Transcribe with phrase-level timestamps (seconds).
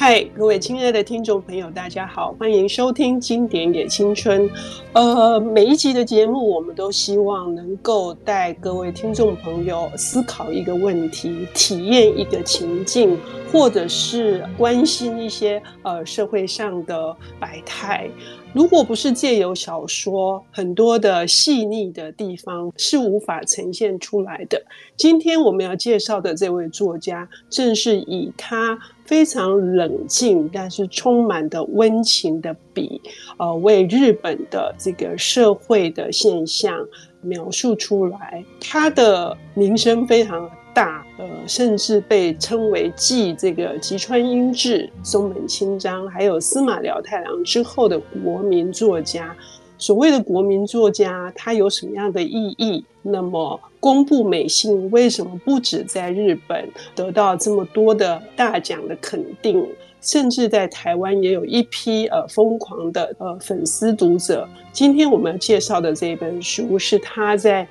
[0.00, 4.48] 嗨，各位亲爱的听众朋友，大家好，欢迎收听《经典也青春》。
[4.94, 13.14] 呃，每一集的节目，我们都希望能够带各位听众朋友思考一个问题，体验一个情境，
[13.52, 18.08] 或者是关心一些呃社会上的百态。
[18.52, 24.60] 如果不是借由小说，很多的细腻的地方是无法呈现出来的。
[24.96, 33.00] 今天我们要介绍的这位作家，正是以他非常冷静，但是充满的温情的笔，
[33.38, 36.76] 呃，为日本的这个社会的现象
[37.20, 38.44] 描述出来。
[38.60, 49.34] 他的名声非常大，呃，甚至被称为继这个吉川英治、松本清张，还有司马辽太郎之后的国民作家。
[49.78, 52.84] 所谓的国民作家，他有什么样的意义？
[53.02, 59.66] 那么，宫部美幸为什么不止在日本得到这么多的大奖的肯定，
[60.02, 64.46] 甚至在台湾也有一批呃疯狂的呃粉丝读者？
[64.70, 67.66] 今天我们要介绍的这本书是他在。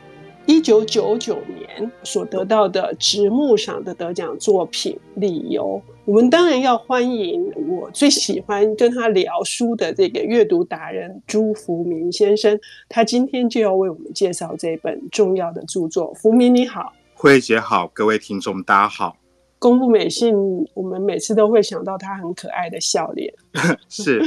[0.49, 16.11] 一九九九年所得到的直木赏的得奖作品《理由》，我们当然要欢迎我最喜欢跟他聊书的这个阅读达人朱福明先生，他今天就要为我们介绍这本重要的著作。
[16.15, 19.18] 福明你好，慧姐好，各位听众大家好。
[19.59, 20.33] 宫部美信，
[20.73, 23.33] 我们每次都会想到她很可爱的笑脸。
[23.89, 24.21] 是，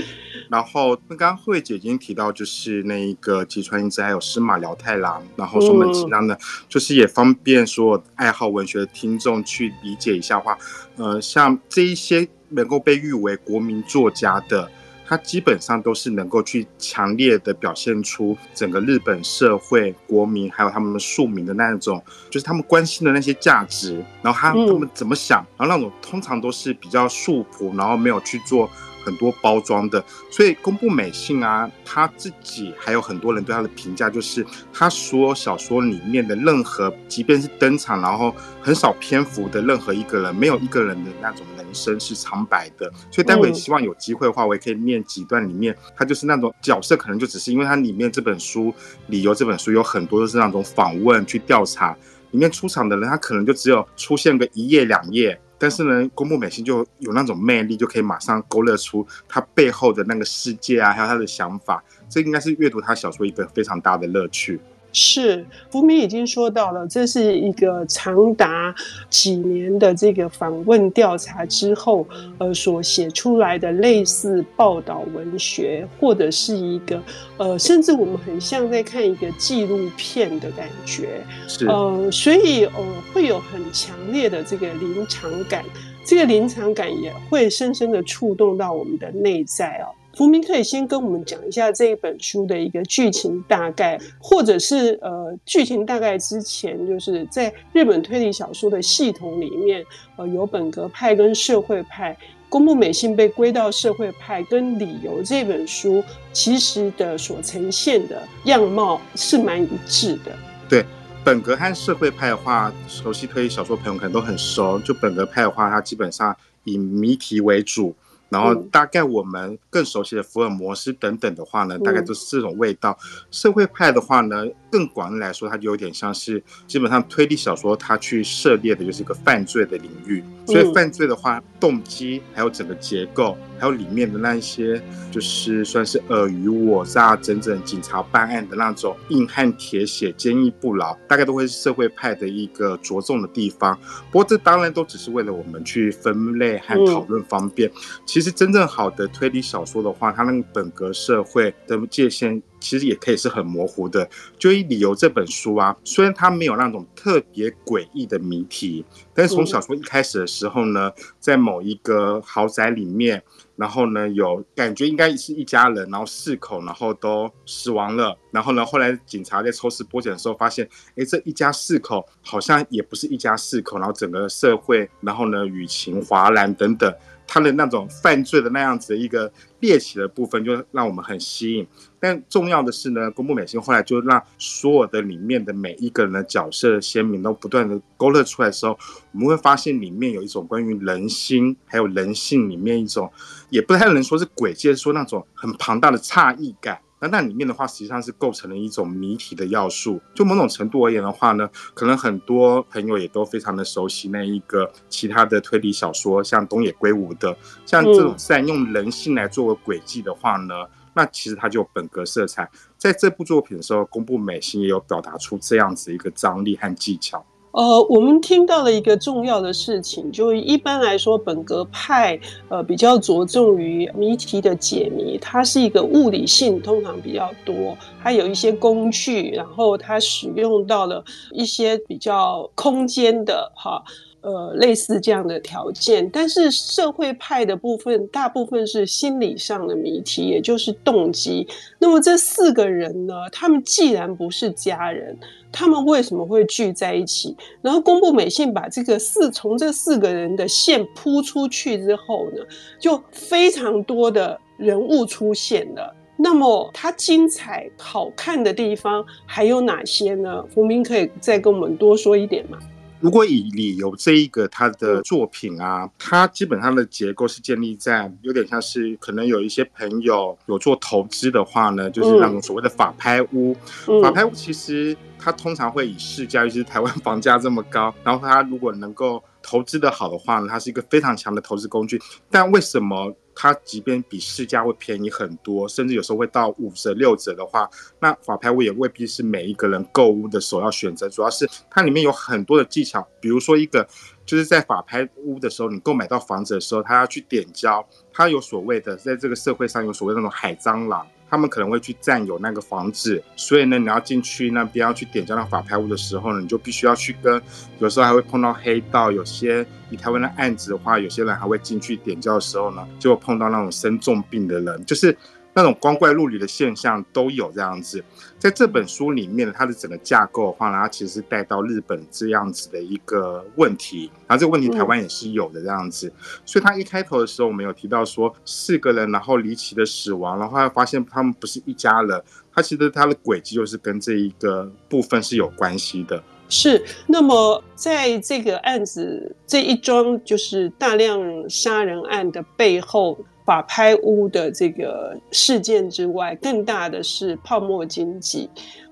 [0.50, 6.38] 然后那刚刚慧姐已经提到，就是那一个吉川英治，还有司马辽太郎，然后松本清张的，
[6.68, 10.56] 就是也方便所有爱好文学的听众去理解一下话，
[10.96, 14.70] 呃，像这一些能够被誉为国民作家的。
[15.06, 28.70] 他基本上都是能够去强烈的表现出整个日本社会国民，还有他们庶民的那种，就是他们关心的那些价值，然后他他们怎么想，然后那种通常都是比较素朴，然后没有去做。
[29.04, 42.90] 很多包装的，所以宫部美幸啊，他自己还有很多人对他的评价，就是他所有小说里面的任何，即便是登场然后很少篇幅的任何一个人，没有一个人的那种人生是苍白的。
[43.10, 48.72] 所以待会希望有机会的话，我也可以念几段里面，他就是那种角色，可能就只是因为他里面这本书
[49.08, 51.96] 理由，这本书有很多都是那种访问去调查，
[52.30, 55.40] 里面出场的人，他可能就只有出现个一页两页。
[55.58, 61.80] 但是呢，宫部美心就有那种魅力，就可以马上勾勒出他背后的那个世界啊，还有他的想法。
[62.08, 64.58] 这应该是阅读他小说一个非常大的乐趣。
[64.92, 68.74] 是，福明已经说到了，这是一个长达
[69.08, 72.06] 几年的这个访问调查之后，
[72.38, 77.02] 呃，所写出来的类似报道文学，或者是一个
[77.38, 81.24] 呃，甚至我们很像在看一个纪录片的感觉。
[81.48, 85.64] 是，呃，所以呃，会有很强烈的这个临场感，
[86.04, 89.88] 这个临场感也会深深的触动到我们的内在哦。
[90.14, 99.84] 福明可以先跟我们讲一下这一本书的一个剧情大概，或者是呃剧情大概之前，就是在日本推理小说的系统里面，
[100.16, 102.16] 呃有本格派跟社会派，
[102.50, 110.32] 宫部美幸被归到社会派，跟理由这本书其实的所呈现的样貌是蛮一致的。
[110.68, 110.84] 对，
[111.24, 114.78] 本格和社会派的话，熟悉推理小说朋友可能都很熟。
[114.80, 117.94] 就本格派的话，它基本上以谜题为主。
[118.32, 122.98] 然后大概我们更熟悉的福尔摩斯等等的话呢，大概都是这种味道。
[123.30, 130.24] 社会派的话呢，更广义来说，它就有点像是基本上推理小说，它去涉猎的就是一个犯罪的领域。
[130.46, 143.78] 所以犯罪的话，动机还有整个结构，还有里面的那一些，就是算是尔虞我诈、整整警察办案的那种硬汉铁血、坚毅不老，大概都会是社会派的一个着重的地方。
[144.10, 147.70] 不过这当然都只是为了我们去分类和讨论方便。
[148.04, 152.42] 其实真正好的推理小说的话，它那个本格社会的界限。
[152.62, 154.08] 其实也可以是很模糊的。
[154.38, 163.22] 就以《理由》这本书啊，虽然它没有那种特别诡异的谜题，但是从小说一开始的时候呢，在某一个豪宅里面，
[163.56, 168.16] 然后呢有感觉应该是一家人，然后四口，然后都死亡了。
[168.30, 176.92] 然后呢，后来警察在抽丝剥茧的时候发现，哎，这一家四口好像也不是一家四口，然后整个社会，然后呢雨情哗然等等。
[177.26, 181.66] 他的那种犯罪的那样子的一个猎奇的部分，就让我们很吸引。
[181.98, 188.78] 但重要的是呢，宫部美心后来就让所有的里面的每一个人的角色鲜明都不断的勾勒出来的时候，
[189.12, 193.10] 我们会发现里面有一种关于人心还有人性里面一种，
[193.50, 196.80] 也不太能说是诡计，说那种很庞大的诧异感。
[197.02, 200.00] 那那里面的话，实际上是构成了一种谜题的要素。
[200.14, 210.54] 就某种程度而言的话呢，可能很多朋友也都非常的熟悉那一个其他的推理小说，像东野圭吾的，像这种善用人性来作为轨迹的话呢，
[210.94, 212.48] 那其实它就有本格色彩。
[212.78, 217.24] 在这部作品的时候，宫部美心也有表达出这样子一个张力和技巧。
[217.52, 222.18] 呃，我们听到了一个重要的事情，就一般来说，本格派
[222.48, 233.82] 呃比较着重于谜题的解谜，它是一个物理性通常比较多，它有一些工具，然后它使用到了一些比较空间的哈。
[234.22, 241.46] 呃，类似这样的条件，但是社会派的部分大部分是心理上的谜题，也就是动机。
[241.78, 245.16] 那么这四个人呢，他们既然不是家人，
[245.50, 247.36] 他们为什么会聚在一起？
[247.60, 252.38] 然后公布美信把这个四从这四个人的线铺出去之后呢，
[252.78, 255.92] 就非常多的人物出现了。
[256.16, 260.44] 那么它精彩好看的地方还有哪些呢？
[260.54, 262.56] 福明可以再跟我们多说一点吗？
[263.02, 273.54] 如果以理由这一个他的作品啊，它基本上的结构是建立在有点像是可能有一些朋友有做投资的话呢，就是那种所谓的法拍屋。
[274.00, 282.00] 法拍屋其实它通常会以市价，尤其是台湾房价这么高， 然后它如果能够投资的好的话呢，它是一个非常强的投资工具。
[282.30, 283.12] 但为什么？
[283.34, 287.68] 它即便比市价会便宜很多，甚至有时候会到五折六折的话，
[288.00, 291.08] 那法拍屋也未必是每一个人购物的首要选择。
[291.08, 293.86] 主要是它里面有很多的技巧，比如说一个
[294.26, 301.06] 就是在法拍屋的时候，你购买到房子的时候，他要去点交，他有所谓的在这个社会上有所谓那种海蟑螂。
[301.32, 307.40] 他们可能会去占有那个房子，所以呢，你要进去那边要去点交那法拍屋的时候呢，你就必须要去跟，
[307.78, 315.16] 有时候还会碰到黑道，有些以台湾的案子的话，有些人还会进去点交的时候呢，就会碰到那种生重病的人，就是。
[315.54, 318.02] 那种光怪陆离的现象都有这样子，
[318.38, 326.10] 在这本书里面，它的整个架构的话呢，它其实是带到日本这样子的一个问题，然后这个问题台湾也是有的这样子，
[326.46, 332.22] 所以他一开头的时候，我们有提到说四个人，然后离奇的死亡，然后发现他们不是一家人，
[332.54, 336.22] 他其实他的轨迹就是跟这一个部分是有关系的。
[336.48, 343.18] 是，那么在这个案子这一桩就是大量杀人案的背后。
[343.44, 348.48] 法拍屋的这个事件之外，更大的是泡沫经济。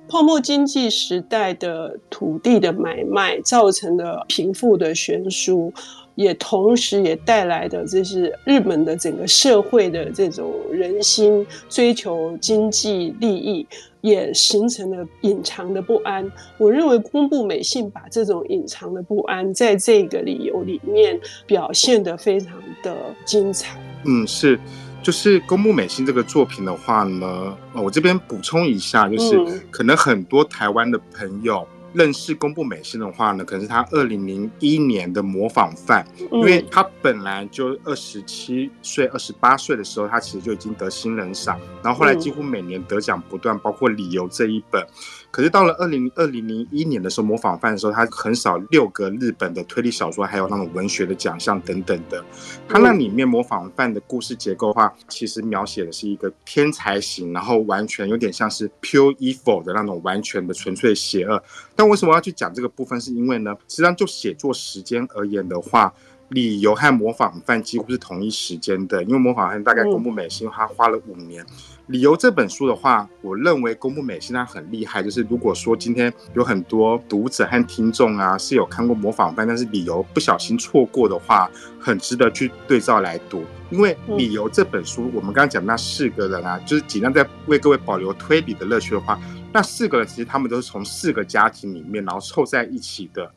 [0.09, 5.73] 泡沫经济时代的土地的买卖造成的贫富的悬殊，
[6.17, 13.65] 也同时也带来的这是日本的整个社会的这种人心追求经济利益，
[14.01, 16.29] 也形成了隐藏的不安。
[16.59, 23.79] 我认为宫部美幸把这种隐藏的不安在这个理由里面表现得非常的精彩。
[24.05, 24.59] 嗯，是，
[25.03, 31.67] 就是公木美心这个作品的话呢，我这边补充一下，就是可能很多台湾的朋友。
[31.93, 44.87] 认识宫部美幸的话呢，可能是他二零零一年的模仿犯，因为他本来就二十七岁、二十八岁的时候，他其实就已经得新人赏，然后后来几乎每年得奖不断，包括理由这一本。
[45.33, 52.25] 可是到了二零二零零一年的时候，模仿犯的时候，他很少六个日本的推理小说，还有那种文学的奖项等等的。
[52.69, 61.41] 他那里面模仿犯的故事结构的话，其实描写的是一个天才型，然后完全有点像是 pure evil 的那种完全的纯粹邪恶。
[61.81, 63.01] 但为什么要去讲这个部分？
[63.01, 65.91] 是因为呢，实际上就写作时间而言的话，
[66.29, 71.43] 理由和模仿犯几乎是同一时间的，因为模仿犯大概公布美心他花了五年。
[71.91, 75.03] 理由这本书的话，我认为宫部美幸他很厉害。
[75.03, 83.45] 就是如果说今天有很多读者和听众啊是有看过模仿犯，但是理由不小心错过的话，很值得去对照来读。
[83.71, 89.21] 因为理由这本书，我们刚刚讲那四个人啊，就是尽量在为各位保留推理的乐趣的话，
[89.53, 93.29] 那四个人其实他们都是从四个家庭里面然后凑在一起的。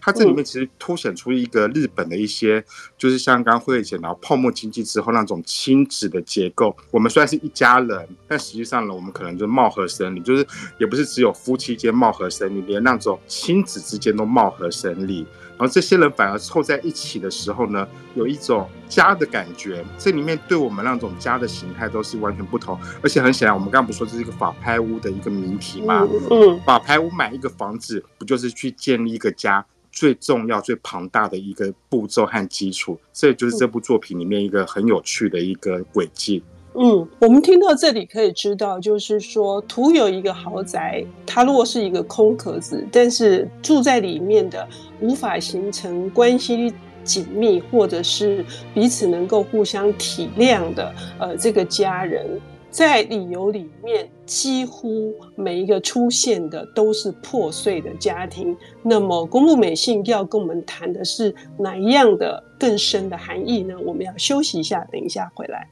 [0.00, 2.64] 它这里面其实凸显出一个日本的一些，
[2.96, 6.74] 就是像刚刚慧姐讲到泡沫经济之后那种亲子的结构。
[6.90, 10.46] 我们虽然是一家人，但实际上呢，我们可能就貌合神离，就是
[10.78, 15.26] 也不是只有夫妻间貌合神离，连那种亲子之间都貌合神离。
[15.58, 19.84] 然后这些人反而凑在一起的时候呢，有一种家的感觉。
[19.98, 22.80] 这里面对我们那种家的形态都是完全不同。
[23.02, 26.08] 而且很显然，我们刚刚不说这是一个法拍屋的一个谜题吗？
[26.30, 29.66] 嗯，法拍屋买一个房子，不就是去建立一个家？
[29.92, 36.42] 最重要、最庞大的一个步骤和基础，这就是这部作品里面一个很有趣的一个轨迹。
[36.74, 44.66] 嗯，我们听到这里可以知道，就是说，徒有一个豪宅，它如果是一个空壳子，但是住在里面的
[45.00, 52.24] 无法形成关系紧密，或者是彼此能够互相体谅的，呃，这个家人。
[52.70, 58.56] 在理由里面，几乎每一个出现的都是破碎的家庭。
[58.80, 63.74] 那么，公路美信要跟我们谈的是哪一样的更深的含义呢？
[63.84, 65.68] 我们要休息一下，等一下回来。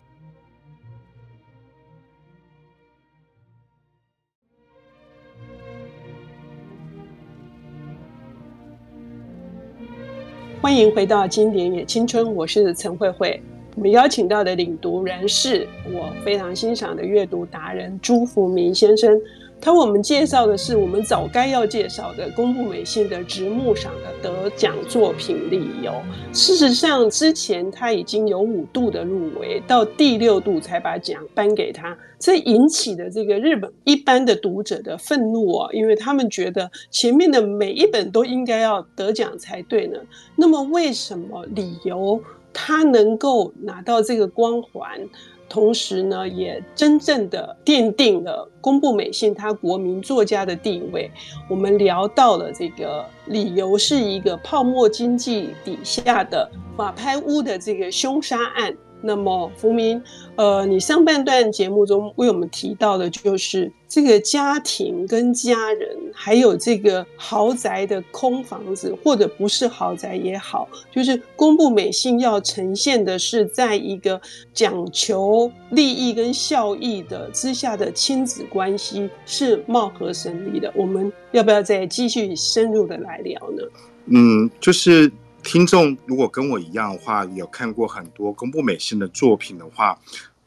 [10.60, 13.40] 欢迎回到《经典也青春》，我是陈慧慧。
[13.78, 19.16] 我们邀请到的领读人是我非常欣赏的阅读达人朱福民先生。
[19.60, 25.92] 他为我们介绍的是我们早该要介绍的公布美信的直木赏的得奖作品理由。
[26.32, 39.98] 事实上，之前他已经有五度的入围，到第六度才把奖颁给他，这引起的这个日本一般的读者的愤怒啊，因为他们觉得前面的每一本都应该要得奖才对呢。
[40.34, 42.20] 那么为什么理由？
[42.52, 45.00] 他能够拿到这个光环，
[45.48, 51.10] 同时呢，也真正的奠定了公布美信他国民作家的地位。
[51.48, 58.76] 我们聊到了这个理由，是一个泡沫经济底下的法拍屋的这个凶杀案。
[59.00, 60.02] 那么，福明，
[60.36, 74.20] 呃，你上半段节目中为我们提到的，就是这个家庭跟家人，还有这个豪宅的空房子，或者不是豪宅也好，就是公布美信要呈现的是，在一个
[74.52, 80.72] 讲求利益跟效益的之下的亲子关系是貌合神离的。
[80.74, 83.62] 我们要不要再继续深入的来聊呢？
[84.06, 85.10] 嗯，就是。
[85.48, 89.98] 听众如果跟我一样的话，有看过很多公部美信的作品的话，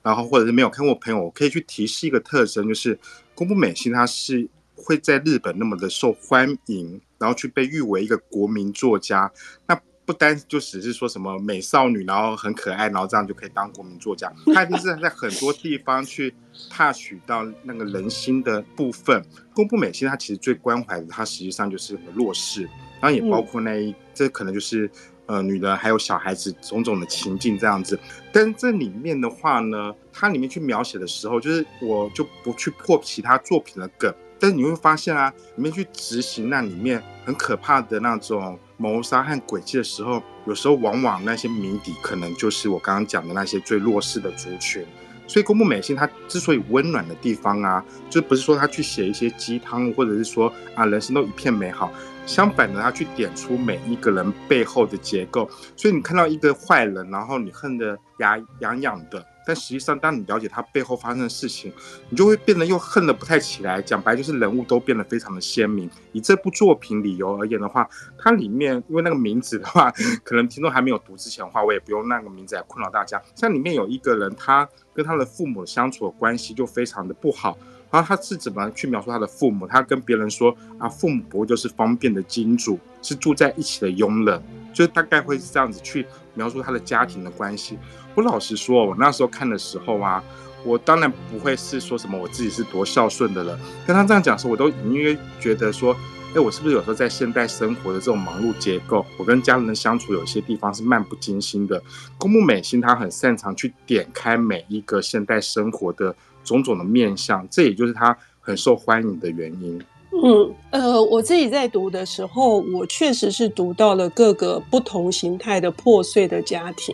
[0.04, 3.00] 然后或者是没有看过朋友，我可以去提示一个特征，就是
[3.34, 9.32] 公部美信它是会在日本那么的受欢迎，然后去被誉为一个国民作家。
[9.66, 16.32] 那不单就只是说什么美少女，然后很可爱，然后这样就可以当国民作家， 它一定是在很多地方去
[16.70, 19.26] touch 到那个人心的部分。
[19.56, 22.70] 公部美信它其实最关怀的，它实际上就是弱势。
[23.02, 24.90] 然后也包括那一，这可能就是
[25.26, 28.00] 呃女人还有小孩子种种的情境这样子。
[28.32, 44.86] 但这里面的话呢，它里面去描写的时候，就是我就不去破其他作品的梗，但是你会发现啊，里面去执行那里面很可怕的那种谋杀和诡计的时候，有时候往往那些谜底可能就是我刚刚讲的那些最弱势的族群。
[45.32, 51.90] 所以公部美信它之所以温暖的地方啊，就不是说他去写一些鸡汤，或者是说啊人生都一片美好。
[52.26, 61.72] 相反的，他去点出每一个人背后的结构，所以你看到一个坏人，然后你恨得牙痒痒的，但实际上，当你了解他背后发生的事情，
[62.10, 63.82] 你就会变得又恨得不太起来。
[63.82, 65.90] 讲白就是人物都变得非常的鲜明。
[66.12, 69.92] 以这部作品理由而言的话，它里面因为那个名字的话，
[70.24, 73.22] 可能听众还没有读之前的话，我也不用那个名字来困扰大家。
[73.36, 77.58] 像里面有一个人，他跟他的父母相处的关系就非常的不好。
[77.90, 79.68] 然后他是怎么去描述他的父母？
[79.68, 84.42] 他跟别人说啊，父母不过就是方便的金主，是住在一起的佣人，
[84.74, 87.78] 就大概会是这样子去描述他的家庭的关系。
[88.16, 90.24] 我老实说，我那时候看的时候啊，
[90.64, 93.60] 我当然不会是说什么我自己是多孝顺的人。
[93.86, 95.96] 跟他这样讲的时候，我都隐约觉得说，
[96.36, 101.82] 哎，我是不是有时候在现代生活的这种忙碌结构，我跟家人的相处有些地方是漫不经心的。
[102.18, 106.16] 公木美心他很擅长去点开每一个现代生活的。
[106.44, 109.80] 种种的面相，这也就是他很受欢迎的原因。
[110.14, 116.94] 嗯，呃，我自己在读的时候，我确实是读到了各个不同形态的破碎的家庭，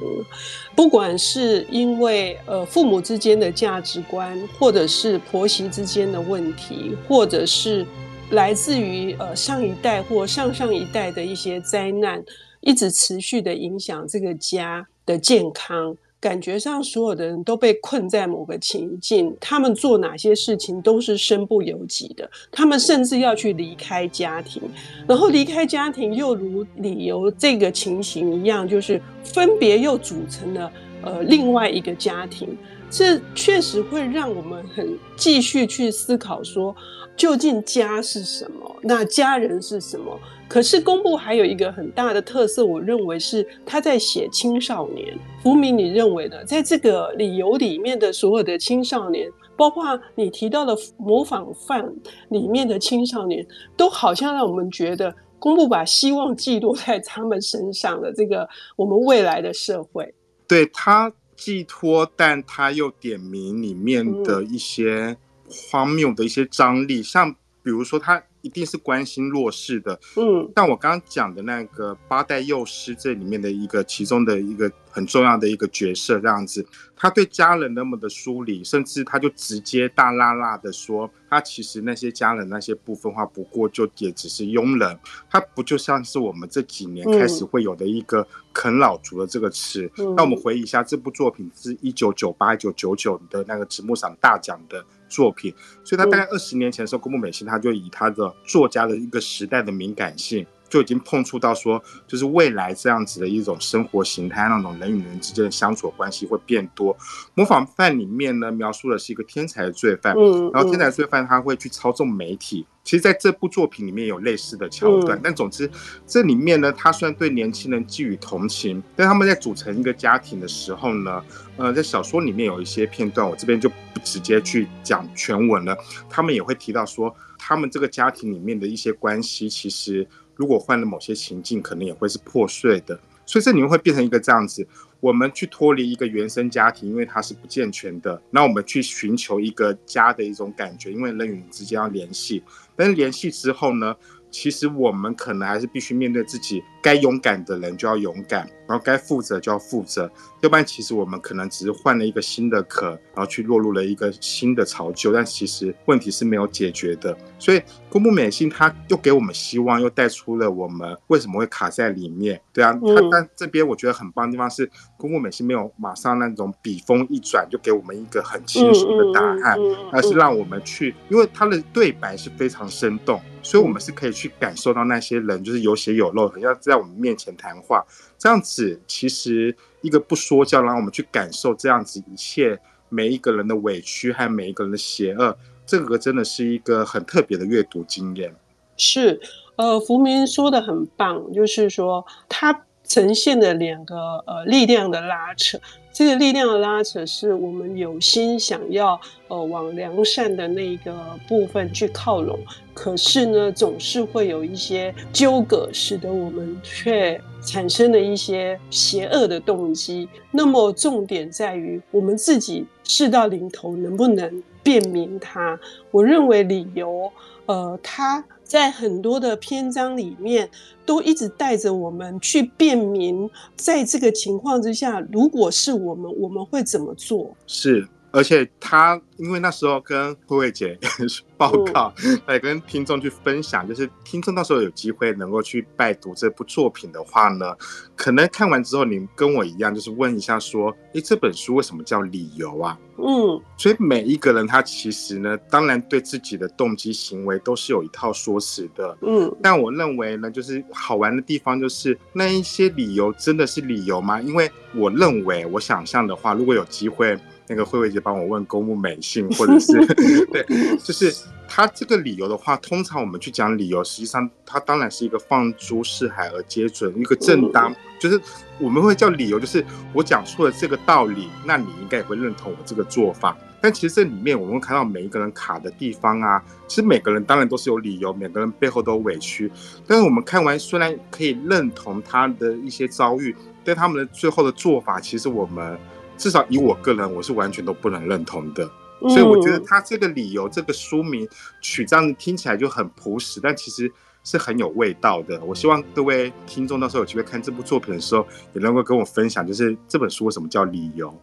[0.76, 7.86] 不管是因为呃父母之间的价值观，或者是婆媳之间的问题，或者是
[8.30, 12.24] 来自于呃上一代或上上一代的一些灾难，
[12.62, 15.98] 一直持续的影响这个家的健康。
[16.20, 22.30] 感觉上，所有的人都被困在某个情境，他们做哪些事情都是身不由己的。
[22.52, 24.62] 他们甚至要去离开家庭，
[25.08, 30.72] 然后离开家庭又如理由这个情形一样，就是分别又组成了
[31.04, 32.58] 呃另外一个家庭。
[32.90, 36.76] 这确实会让我们很继续去思考说，
[37.16, 38.76] 究竟家是什么？
[38.82, 40.18] 那家人是什么？
[40.50, 45.18] 可是公布还有一个很大的特色，我认为是他在写青少年。
[45.44, 46.44] 福明，你认为呢？
[46.46, 51.86] 在这个理由里面的所有的青少年，包括你提到的模仿犯
[52.30, 60.13] 里面的青少年，都好像让我们觉得公布把希望寄托在他们身上的这个我们未来的社会。
[60.48, 65.18] 对，他寄托，但他又点名里面的一些
[65.50, 68.24] 荒谬的一些张力，像比如说他。
[68.48, 70.00] 一定是关心弱势的。
[70.16, 84.98] 嗯，但我刚刚讲的那个八代幼师这里面的一个其中的一个很重要的一个角色，这样子，他对家人那么的疏离，甚至他就直接大剌剌的说，他其实那些家人那些部分话，不过就也只是佣人，
[85.30, 89.92] 他不就像是我们这几年开始会有的一个啃老族的这个词？
[89.98, 94.84] 那、嗯、我们回忆一下，这部作品是一九九八、一九九九的那个直木赏大奖的。
[95.08, 106.96] 作品，所以他大概二十年前的时候，宫部美幸他就以他的作家的一个时代的敏感性，就已经碰触到说，就是未来这样子的一种生活形态，那种人与人之间的相处关系会变多。
[107.34, 110.16] 模仿犯里面呢，描述的是一个天才的罪犯，
[110.54, 112.66] 然后天才罪犯他会去操纵媒体。
[112.84, 115.70] 其实，在这部作品里面有类似的桥段，但总之，
[116.06, 121.22] 这里面呢，他虽然对年轻人寄予同情，但他们在组成一个家庭的时候呢，
[121.58, 125.78] 呃，在小说里面有一些片段，我这边就不直接去讲全文了。
[126.10, 132.98] 他们也会提到说，他们这个家庭里面的一些关系，其实如果换了某些情境，可能也会是破碎的。
[133.25, 134.65] 所以这里面会变成一个这样子。
[135.00, 138.20] 我们去脱离一个原生家庭，因为它是不健全的。
[138.32, 142.41] 那我们去寻求一个家的一种感觉，因为人与人之间要联系。
[142.75, 143.96] 但是联系之后呢，
[144.32, 146.63] 其实我们可能还是必须面对自己。
[146.88, 157.17] 该勇敢的人就要勇敢，然后该负责就要负责，要不然其实我们可能只是换了一个新的壳，然后去落入了一个新的巢臼，但其实问题是没有解决的。
[157.38, 162.39] 所以公布美心他又给我们希望，又带出了我们为什么会卡在里面。
[162.53, 169.60] 对啊，他但这边我觉得很棒的地方是，公布美心没有马上那种笔锋一转就给我们一个很清楚的答案，
[169.91, 176.76] 而是让我们去，因为他的对白是非常生动，所以我们是可以去感受到那些人就是有血有肉，很像在。
[176.77, 177.86] 我们面前谈话，
[178.17, 188.34] 这样子其实一个不说教，让我们去感受这样子一切每一个人的委屈和每一个人的邪恶，这个真的是一个很特别的阅读经验。
[188.77, 189.19] 是，
[189.55, 195.60] 呃，福明说的很棒，就是说他呈现的两个呃力量的拉扯。
[195.94, 200.96] 这个力量的拉扯，是我们有心想要呃往良善的那个
[201.27, 202.38] 部分去靠拢，
[202.72, 210.07] 可是呢，总是会有一些纠葛，使得我们却产生了一些邪恶的动机。
[210.29, 215.59] 那么重点在于我们自己事到临头能不能辨明它？
[215.90, 217.12] 我认为理由，
[217.48, 218.24] 呃，它。
[218.48, 220.50] 在很多的篇章里面，
[220.86, 227.36] 都一直带着我们去辨明，在这个情况之下，如果是我们，我们会怎么做？
[227.46, 227.88] 是。
[228.11, 230.77] 而且他因为那时候跟慧慧姐
[231.37, 231.93] 报告，
[232.25, 237.55] 来跟听众去分享，就是听众到时候有机会能够去拜读这部作品的话呢，
[237.96, 242.79] 可能看完之后你跟我一样，就是问一下说，诶，这本书为什么叫理由啊？
[242.98, 248.98] 嗯，所以每一个人他其实呢，当然对自己的动机行为都是有一套说辞的。
[249.01, 254.20] 嗯，但我认为呢，就是好玩的地方就是那一些理由真的是理由吗？
[254.22, 257.17] 因为我认为，我想象的话，如果有机会。
[257.48, 259.74] 那个慧慧姐帮我问公募美信，或者是
[260.31, 260.46] 对，
[260.83, 261.14] 就是
[261.48, 268.20] 他这个理由的话，通常我们去讲理由，实际上它当然是一个放诸四海而皆准，一个正当，就是
[268.60, 273.38] 我们会叫理由，就是我讲出了这个道理，那你应该也会认同我这个做法。
[273.60, 279.50] 但其实这里面我们会看到每一个人卡的地方啊，其实每个人当然都是有理由，每个人背后都有委屈。
[279.88, 285.77] 但是我们看完虽然可以认同他的一些遭遇，但他们的最后的做法，其实我们。
[286.18, 288.70] 至少以我个人，我是完全都不能认同的。
[289.01, 291.27] 所以我觉得他这个理由，这个书名
[291.62, 293.92] 取这样子听起来就很朴实，但其实
[294.24, 295.40] 是很有味道的。
[295.46, 301.16] 我希望各位听众到时候有机会看这部作品的时候，也能够跟我分享，就是这本书为什么叫理由。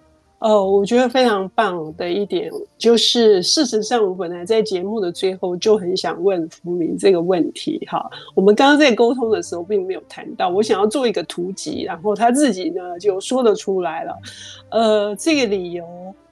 [0.44, 7.80] 呃，我觉得非常棒的一点就是，事实上，我本来在节目的最后就很想问福明这个问题。
[7.90, 14.14] 哈，我们刚刚在沟通的时候并没有谈到，我想要做一个图集，然后他自己呢就说得出来了。
[14.68, 15.82] 呃，这个理由。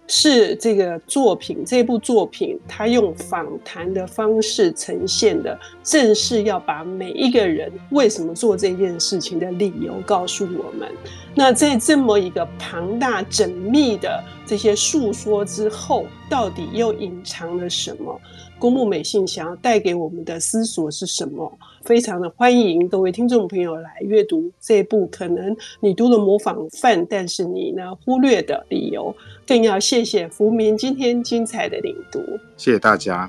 [0.06, 10.88] 是这个作品，这部作品，它用访谈的方式呈现的，正是要把每一个人为什么做这件事情的理由告诉我们。
[11.34, 18.20] 那在这么一个庞大缜密的这些述说之后，到底又隐藏了什么？
[18.58, 21.50] 宫部美信想要带给我们的思索是什么？
[21.84, 29.14] 非常的欢迎各位听众朋友来阅读这部可能你读了模仿犯，但是你呢忽略的理由。
[29.46, 32.20] 更要谢谢福明今天精彩的领读，
[32.56, 33.28] 谢谢大家。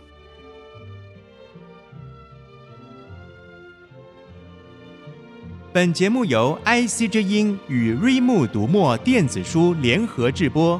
[5.71, 10.79] 本节目由 IC 之音与瑞木读墨电子书联合制播，